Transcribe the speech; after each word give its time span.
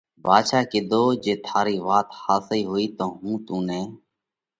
ڀاڌشا 0.25 0.59
ڪِيڌو: 0.71 1.03
جي 1.23 1.33
ٿارئي 1.45 1.77
وات 1.87 2.07
ۿاسئِي 2.21 2.61
هوئِي 2.69 2.85
تو 2.97 3.05
هُون 3.17 3.33
تُون 3.45 3.61
نئہ، 3.67 3.81